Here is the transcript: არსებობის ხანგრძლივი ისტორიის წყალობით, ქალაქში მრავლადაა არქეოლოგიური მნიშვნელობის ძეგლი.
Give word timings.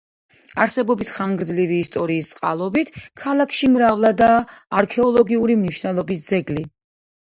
არსებობის 0.63 1.11
ხანგრძლივი 1.17 1.77
ისტორიის 1.85 2.31
წყალობით, 2.33 2.91
ქალაქში 3.23 3.73
მრავლადაა 3.77 4.43
არქეოლოგიური 4.83 5.63
მნიშვნელობის 5.65 6.31
ძეგლი. 6.37 6.71